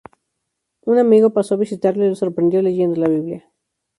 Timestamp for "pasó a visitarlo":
1.29-2.03